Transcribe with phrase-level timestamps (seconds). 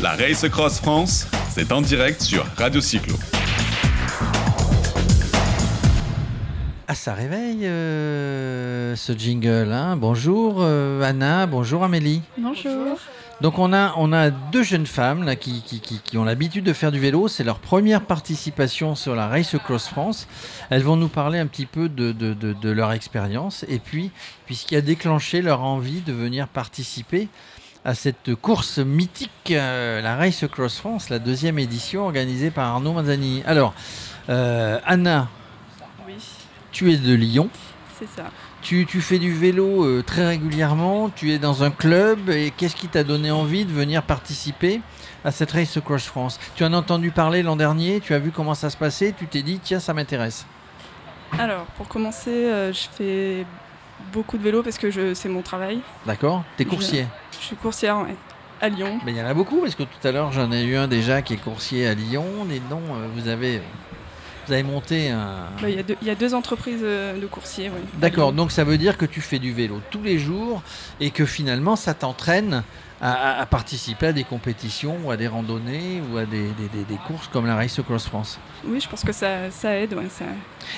[0.00, 3.14] La Race Cross France, c'est en direct sur Radio Cyclo.
[6.88, 9.70] Ah, ça réveille euh, ce jingle.
[9.70, 12.22] Hein bonjour euh, Anna, bonjour Amélie.
[12.36, 12.98] Bonjour.
[13.40, 16.64] Donc on a, on a deux jeunes femmes là, qui, qui, qui, qui ont l'habitude
[16.64, 17.28] de faire du vélo.
[17.28, 20.26] C'est leur première participation sur la Race Cross France.
[20.70, 24.10] Elles vont nous parler un petit peu de, de, de, de leur expérience et puis
[24.46, 27.28] puisqu'il a déclenché leur envie de venir participer
[27.84, 32.92] à cette course mythique, euh, la Race Cross France, la deuxième édition organisée par Arnaud
[32.92, 33.42] Manzani.
[33.46, 33.74] Alors,
[34.28, 35.28] euh, Anna,
[36.06, 36.14] Oui,
[36.70, 37.48] tu es de Lyon.
[37.98, 38.30] c'est ça.
[38.62, 42.76] Tu, tu fais du vélo euh, très régulièrement, tu es dans un club et qu'est-ce
[42.76, 44.80] qui t'a donné envie de venir participer
[45.24, 46.38] à cette Race Cross France?
[46.54, 49.26] Tu en as entendu parler l'an dernier, tu as vu comment ça se passait, tu
[49.26, 50.46] t'es dit tiens ça m'intéresse.
[51.36, 53.46] Alors, pour commencer, euh, je fais
[54.12, 55.80] beaucoup de vélo parce que je, c'est mon travail.
[56.06, 57.06] D'accord T'es coursier
[57.38, 58.14] Je suis coursière ouais,
[58.60, 58.98] à Lyon.
[59.04, 60.88] Mais il y en a beaucoup parce que tout à l'heure j'en ai eu un
[60.88, 62.24] déjà qui est coursier à Lyon.
[62.50, 63.60] Et non, euh, vous avez,
[64.46, 65.46] vous avez monté un...
[65.60, 67.70] Bah, Il y, a deux- il y a deux entreprises euh, de coursiers.
[67.74, 70.62] oui, D'accord, donc ça veut dire que tu fais du vélo tous les jours
[71.00, 72.62] et que finalement ça t'entraîne
[73.04, 76.96] à, participer à des compétitions ou à des randonnées ou à des, des- des- des
[77.06, 78.38] courses comme la Race Cross France.
[78.64, 79.94] Oui, je pense que ça, ça aide.
[79.94, 80.24] ouais, ça-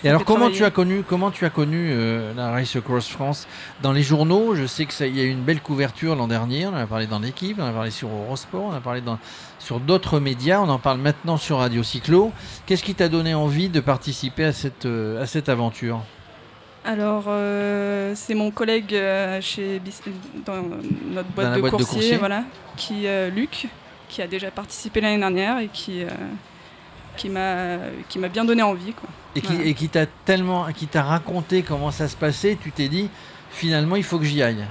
[0.03, 0.57] Et alors comment travailler.
[0.57, 3.47] tu as connu comment tu as connu euh, la Race Cross France?
[3.83, 6.27] Dans les journaux Je sais que ça- il y a eu une belle couverture l'an
[6.29, 6.67] dernier.
[6.67, 8.81] On en a parlé dans l'équipe, on en a parlé sur Eurosport, on en a
[8.81, 9.19] parlé dans,
[9.59, 10.61] sur d'autres médias.
[10.61, 12.33] On en parle maintenant sur Radio Cyclo.
[12.65, 16.01] Qu'est-ce qui t'a donné envie de participer à cette euh, à cette aventure?
[16.85, 19.81] Alors, euh, c'est mon collègue euh, chez
[20.45, 20.63] dans
[21.11, 22.45] notre boîte, de, boîte de voilà,
[22.77, 23.69] qui euh, Luc,
[24.09, 26.09] qui a déjà participé l'année dernière et qui euh,
[27.17, 28.93] qui m'a qui m'a bien donné envie.
[28.93, 29.09] Quoi.
[29.35, 29.65] et qui, Voilà.
[29.65, 33.09] et qui t'a tellement qui t'a raconté comment ça se passait, tu t'es dit
[33.51, 34.67] finalement il faut que j'y aille.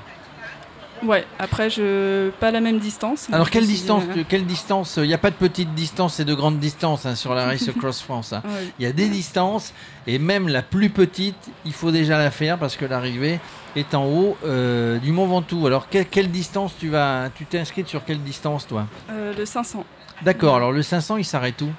[1.05, 1.25] Ouais.
[1.39, 3.27] Après, je pas la même distance.
[3.31, 6.25] Alors Je quelle distance euh, quelle distance Il n'y a pas de petite distance et
[6.25, 8.33] de grande distance hein, sur la Race Cross France.
[8.33, 8.41] hein.
[8.45, 8.67] ouais.
[8.79, 9.73] Il y a des distances
[10.07, 13.39] et même la plus petite, il faut déjà la faire parce que l'arrivée
[13.75, 15.67] est en haut euh, du Mont Ventoux.
[15.67, 18.86] Alors que- quelle distance tu vas Tu t'es inscrite sur quelle distance toi?
[19.11, 19.83] Euh, le 500,
[20.21, 20.55] D'accord.
[20.55, 21.69] Alors le 500 il s'arrête où?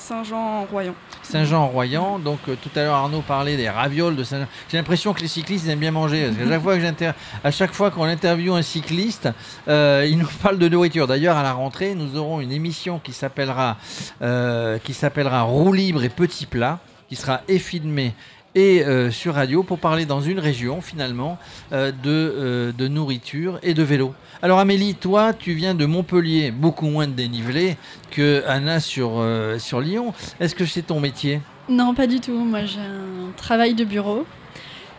[0.00, 0.94] Saint-Jean-Royan.
[1.22, 2.18] Saint-Jean-en-Royan.
[2.18, 4.46] Donc euh, tout à l'heure Arnaud parlait des ravioles de Saint-Jean.
[4.68, 6.30] J'ai l'impression que les cyclistes ils aiment bien manger.
[6.36, 7.12] Parce chaque fois que j'inter-
[7.44, 9.28] à chaque fois qu'on interviewe un cycliste,
[9.68, 11.06] euh, il nous parle de nourriture.
[11.06, 13.76] D'ailleurs à la rentrée nous aurons une émission qui s'appellera
[14.22, 16.78] euh, qui s'appellera Roue libre et petits plats,
[17.08, 18.14] qui sera et filmée
[18.54, 21.38] et euh, sur radio pour parler dans une région finalement
[21.72, 24.14] euh, de, euh, de nourriture et de vélo.
[24.42, 27.76] Alors Amélie, toi tu viens de Montpellier, beaucoup moins de dénivelé
[28.10, 29.24] que Anna sur,
[29.58, 30.12] sur Lyon.
[30.40, 31.40] Est-ce que c'est ton métier?
[31.68, 32.32] Non, pas du tout.
[32.32, 34.26] Moi, j'ai un travail de bureau.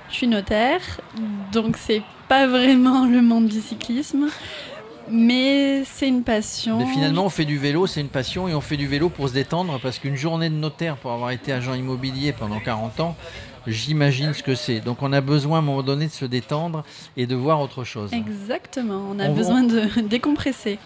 [0.10, 0.82] Je suis notaire,
[1.52, 4.28] donc c'est pas vraiment le monde du cyclisme,
[5.10, 6.78] mais c'est une passion.
[6.78, 9.30] Mais finalement, on fait du vélo, c'est une passion, et on fait du vélo pour
[9.30, 13.16] se détendre, parce qu'une journée de notaire pour avoir été agent immobilier pendant 40 ans,
[13.68, 14.80] j'imagine ce que c'est.
[14.80, 16.84] Donc on a besoin à un moment donné de se détendre
[17.18, 18.12] et de voir autre chose.
[18.14, 19.02] Exactement.
[19.12, 20.80] On a On- besoin de décompresser.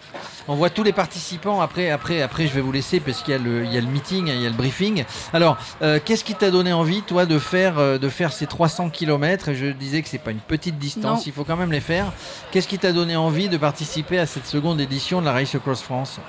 [0.48, 3.36] On voit tous les participants, après, après, après je vais vous laisser, parce qu'il y,
[3.36, 5.04] a le- il y a le meeting, hein, il y a le briefing.
[5.32, 8.90] Alors, euh, qu'est-ce qui t'a donné envie, toi, de faire, euh, de faire ces 300
[8.90, 11.24] km Je disais que c'est pas une petite distance, Non.
[11.26, 12.12] il faut quand même les faire.
[12.52, 15.82] Qu'est-ce qui t'a donné envie de participer à cette seconde édition de la Race Across
[15.82, 16.20] France?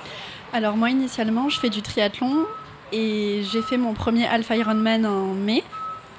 [0.52, 2.46] Alors moi, initialement, je fais du triathlon
[2.92, 5.62] et j'ai fait mon premier Alpha Ironman en mai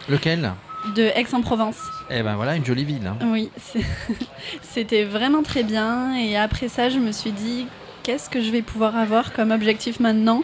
[0.10, 0.54] Lequel
[0.96, 1.78] de Aix-en-Provence.
[2.10, 3.06] Eh ben voilà, une jolie ville.
[3.06, 3.18] hein.
[3.34, 3.50] Oui,
[4.62, 6.16] c'était vraiment très bien.
[6.16, 7.68] Et après ça, je me suis dit,
[8.02, 10.42] qu'est-ce que je vais pouvoir avoir comme objectif maintenant?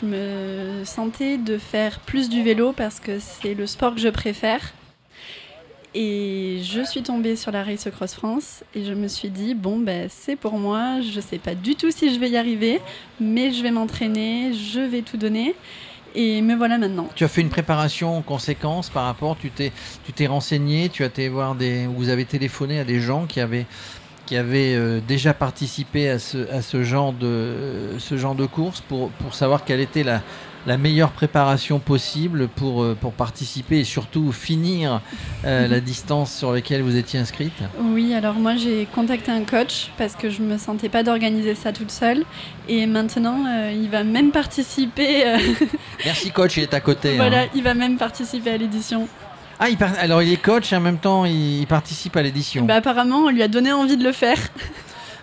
[0.00, 4.08] Je me sentais de faire plus du vélo parce que c'est le sport que je
[4.08, 4.60] préfère.
[5.96, 9.78] Et je suis tombée sur la Race Cross France et je me suis dit, bon,
[9.78, 11.00] ben, c'est pour moi.
[11.00, 12.80] Je ne sais pas du tout si je vais y arriver,
[13.20, 15.54] mais je vais m'entraîner, je vais tout donner.
[16.14, 17.08] Et me voilà maintenant.
[17.14, 19.72] Tu as fait une préparation en conséquence par rapport, tu t'es,
[20.04, 23.40] tu t'es renseigné, tu as été voir des, vous avez téléphoné à des gens qui
[23.40, 23.66] avaient,
[24.26, 28.80] qui avaient euh, déjà participé à ce, à ce genre de, ce genre de course
[28.80, 30.22] pour, pour savoir quelle était la,
[30.66, 35.00] la meilleure préparation possible pour, euh, pour participer et surtout finir
[35.44, 37.52] euh, la distance sur laquelle vous étiez inscrite.
[37.80, 41.72] Oui, alors moi j'ai contacté un coach parce que je me sentais pas d'organiser ça
[41.72, 42.24] toute seule.
[42.68, 45.26] Et maintenant, euh, il va même participer.
[45.26, 45.36] euh,
[46.04, 47.10] Merci coach, il est à côté.
[47.12, 47.16] hein.
[47.16, 49.06] voilà, il va même participer à l'édition.
[49.60, 52.64] Ah, il alors il est coach et en même temps il, il participe à l'édition.
[52.64, 54.38] Bah, apparemment, on lui a donné envie de le faire.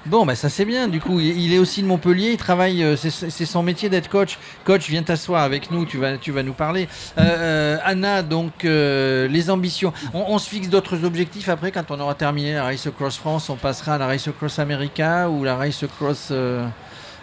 [0.08, 0.88] Bon, bah ça c'est bien.
[0.88, 2.32] Du coup, il est aussi de Montpellier.
[2.32, 2.84] Il travaille.
[2.84, 4.40] euh, c'est son métier d'être coach.
[4.66, 5.86] Coach, viens t'asseoir avec nous.
[5.86, 6.88] Tu vas, tu vas nous parler.
[7.18, 9.94] Euh, euh, Anna, donc euh, les ambitions.
[10.14, 13.50] On, on se fixe d'autres objectifs après quand on aura terminé la Race Across France.
[13.50, 16.34] On passera à la Race Across America ou la Race Across.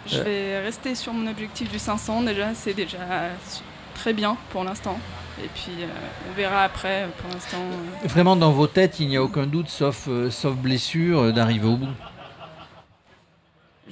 [0.07, 2.97] Je vais rester sur mon objectif du 500 déjà, c'est déjà
[3.93, 4.97] très bien pour l'instant.
[5.43, 5.85] Et puis euh,
[6.31, 7.57] on verra après, pour l'instant.
[7.59, 11.67] euh, Vraiment, dans vos têtes, il n'y a aucun doute, sauf, euh, sauf blessure, d'arriver
[11.67, 11.87] au bout.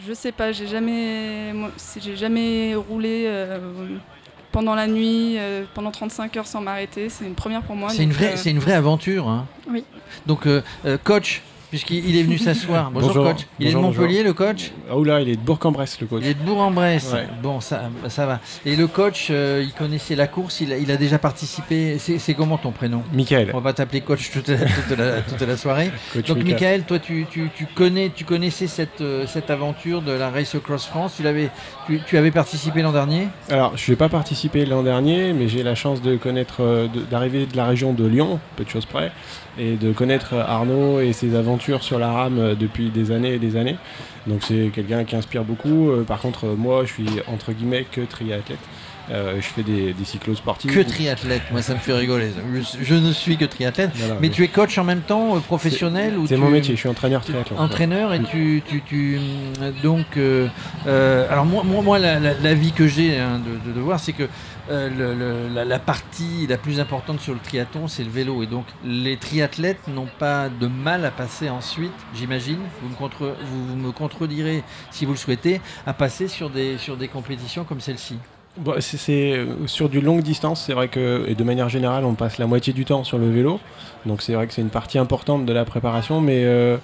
[0.07, 1.53] Je sais pas, j'ai jamais,
[1.99, 3.59] j'ai jamais roulé euh,
[4.53, 7.09] pendant la nuit, euh, pendant 35 heures sans m'arrêter.
[7.09, 7.89] C'est une première pour moi.
[7.89, 9.27] C'est une, vraie, euh, c'est une vraie aventure.
[9.27, 9.45] hein.
[9.69, 9.83] Oui.
[10.25, 10.47] Donc,
[11.03, 12.91] coach, puisqu'il il est venu s'asseoir.
[12.93, 13.25] Bonjour, Bonjour.
[13.33, 13.47] coach.
[13.59, 16.21] Il est de Bonjour, Montpellier, le coach Ah oula, il est de Bourg-en-Bresse, le coach.
[16.23, 17.11] Il est de Bourg-en-Bresse.
[17.13, 17.27] Ouais.
[17.41, 18.39] Bon, ça, ça va.
[18.65, 21.97] Et le coach, euh, il connaissait la course, il a, il a déjà participé.
[21.99, 23.01] C'est comment ton prénom?
[23.13, 25.91] Michael, On va t'appeler coach toute la, toute la- toute la soirée.
[26.13, 26.83] coach Donc, Michael.
[26.83, 30.85] Toi, tu, tu, tu connais, tu connaissais cette, euh, cette aventure de la Race Across
[30.85, 31.13] France?
[31.17, 31.49] Tu, l'avais,
[31.87, 33.27] tu, tu avais participé l'an dernier?
[33.49, 37.01] Alors, je n'ai pas participé l'an dernier, mais j'ai la chance de connaître, euh, de-
[37.01, 39.11] d'arriver de la région de Lyon, peu de choses près,
[39.59, 43.39] et de connaître Arnaud et ses aventures sur la rame euh, depuis des années et
[43.39, 43.77] des années.
[44.25, 45.89] Donc, c'est quelqu'un qui inspire beaucoup.
[45.89, 48.59] Euh, Par contre, euh, moi, je suis entre guillemets que triathlète.
[49.09, 50.73] Euh, je fais des, des cyclos sportifs.
[50.73, 52.31] Que triathlète, moi ça me fait rigoler.
[52.53, 53.91] Je, je ne suis que triathlète.
[53.95, 54.33] Voilà, Mais oui.
[54.33, 57.57] tu es coach en même temps, euh, professionnel C'est mon métier, je suis entraîneur triathlon.
[57.57, 59.19] Entraîneur et tu, tu, tu
[59.81, 60.47] donc euh,
[60.87, 63.79] euh, alors moi, moi, moi, la, la- la vie que j'ai hein, de, de, de
[63.81, 64.23] voir c'est que
[64.69, 68.47] le- le- la, la partie la plus importante sur le triathlon c'est le vélo et
[68.47, 73.65] donc les triathlètes n'ont pas de mal à passer ensuite j'imagine vous me, contre, vous,
[73.67, 77.79] vous me contredirez si vous le souhaitez à passer sur des sur des compétitions comme
[77.79, 78.17] celle-ci
[78.59, 82.39] Bon, c'est- sur du longue distance, c'est vrai que et de manière générale, on passe
[82.39, 83.59] la moitié du temps sur le vélo,
[84.07, 86.21] donc c'est vrai que c'est une partie importante de la préparation.
[86.21, 86.77] Mais euh,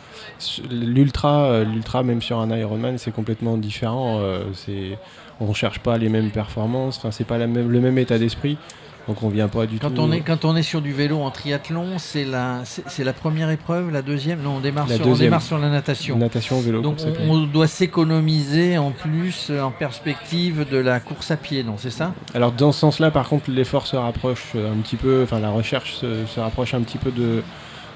[0.70, 4.20] l'ultra, euh, l'ultra même sur un Ironman, c'est complètement différent.
[4.22, 5.00] euh, c'est,
[5.40, 8.58] on cherche pas les mêmes performances, enfin c'est pas le même état d'esprit,
[9.08, 10.02] donc on vient pas du quand tout.
[10.02, 13.50] on est quand on est sur du vélo en triathlon c'est la c'est la première
[13.50, 14.42] épreuve la deuxième?
[14.42, 16.98] Non on démarre La sur on démarre sur la natation natation, vélo, Donc
[17.28, 21.76] on, on doit s'économiser en plus euh, en perspective de la course à pied, non
[21.78, 22.14] C'est ça?
[22.34, 25.50] Alors dans ce sens-là, par contre, l'effort se rapproche euh, un petit peu, enfin la
[25.50, 27.44] recherche se, se rapproche un petit peu de,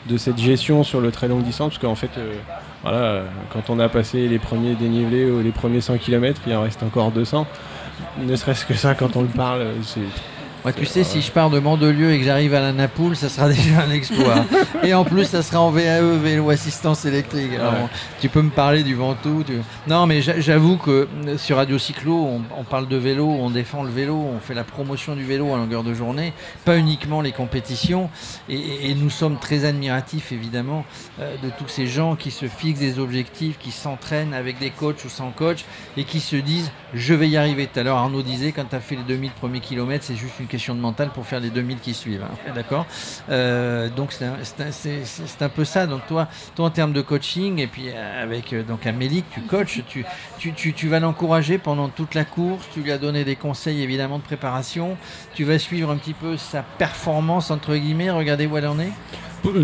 [0.07, 2.33] de cette gestion sur le très longue distance, parce qu'en fait, euh,
[2.83, 6.53] voilà, euh, quand on a passé les premiers dénivelés ou les premiers 100 km, il
[6.55, 7.45] en reste encore 200.
[8.19, 9.99] Ne serait-ce que ça, quand on le parle, euh, c'est
[10.73, 13.49] Tu sais, si je pars de Mandelieu et que j'arrive à la Napoule, ça sera
[13.53, 14.45] déjà un exploit.
[14.83, 17.51] et en plus, ça sera en VAE, vélo assistance électrique.
[17.59, 17.79] Alors, Ouais.
[18.19, 19.43] tu peux me parler du Ventoux.
[19.45, 19.53] tu-
[19.87, 23.49] Non, mais j'a- j'avoue que euh, sur Radio Cyclo, on, on parle de vélo, on
[23.49, 26.33] défend le vélo, on fait la promotion du vélo à longueur de journée,
[26.65, 28.09] pas uniquement les compétitions.
[28.49, 30.85] Et, et- et nous sommes très admiratifs, évidemment,
[31.19, 35.03] euh, de tous ces gens qui se fixent des objectifs, qui s'entraînent avec des coachs
[35.05, 35.65] ou sans coach
[35.97, 37.67] et qui se disent je vais y arriver.
[37.71, 40.33] Tout à l'heure, Arnaud disait quand tu as fait les 2000 premiers kilomètres, c'est juste
[40.39, 42.23] une question de mental pour faire les 2000 qui suivent.
[42.23, 42.51] hein.
[42.55, 42.85] D'accord?
[43.29, 44.25] Euh, Donc, c'est
[45.43, 45.87] un, peu ça.
[45.87, 49.33] Donc, toi, toi, en termes de coaching, et puis euh, avec euh, donc Amélie, que
[49.35, 50.05] tu coaches, tu,
[50.39, 53.81] tu, tu, tu vas l'encourager pendant toute la course, tu lui as donné des conseils
[53.81, 54.97] évidemment de préparation,
[55.33, 58.91] tu vas suivre un petit peu sa performance, entre guillemets, regardez où elle en est?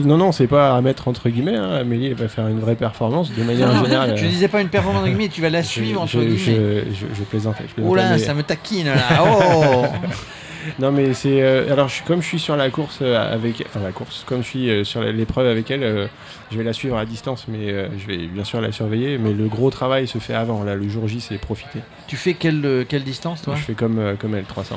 [0.06, 1.58] Non, non, c'est pas à mettre entre guillemets.
[1.58, 1.72] hein.
[1.74, 4.16] Amélie, elle va faire une vraie performance de manière Non, générale.
[4.16, 6.84] je euh, disais pas une performance entre guillemets, tu vas la suivre entre je, guillemets.
[6.92, 7.64] je, je, je plaisantais.
[7.68, 9.24] je plaisantais, Oh là, ça me taquine là.
[9.26, 9.86] Oh
[10.80, 13.82] Non mais c'est euh, alors je, comme je suis sur la course euh, avec enfin
[13.82, 16.08] la course comme je suis euh, sur l'épreuve avec elle euh,
[16.52, 19.34] je vais la suivre à distance mais euh, je vais bien sûr la surveiller mais
[19.34, 20.64] le gros travail se fait avant.
[20.64, 21.80] Là le jour J c'est profiter.
[22.08, 23.56] Tu fais quelle, quelle distance toi?
[23.56, 24.76] Je fais comme comme elle 300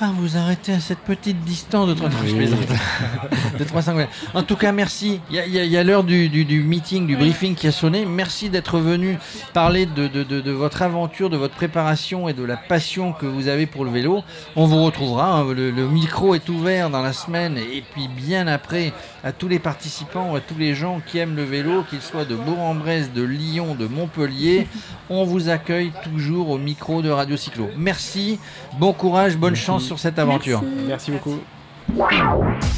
[0.00, 2.36] Ah, vous arrêtez à cette petite distance de 300 je Oui.
[2.38, 2.58] plaisante.
[3.58, 4.10] de 300 km.
[4.34, 5.20] En tout cas, merci.
[5.30, 7.14] Il y a, il y a- il y a l'heure du, du- du meeting, du
[7.16, 8.04] briefing qui a sonné.
[8.04, 9.16] Merci d'être venu
[9.52, 13.26] parler de, de- de- de votre aventure, de votre préparation et de la passion que
[13.26, 14.24] vous avez pour le vélo.
[14.56, 15.34] On vous retrouvera.
[15.38, 15.52] hein.
[15.54, 19.60] Le, le micro est ouvert dans la semaine et puis bien après à tous les
[19.60, 23.76] participants, à tous les gens qui aiment le vélo, qu'ils soient de Bourg-en-Bresse, de Lyon,
[23.78, 24.66] de Montpellier.
[25.10, 27.68] On vous accueille toujours au micro de Radio Cyclo.
[27.76, 28.40] Merci,
[28.80, 29.64] bon courage, bonne Merci.
[29.66, 30.62] chance sur cette aventure.
[30.62, 30.86] Merci.
[30.88, 31.38] merci beaucoup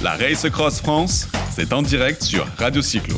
[0.03, 3.17] La Race Cross France, c'est en direct sur Radio Cyclo.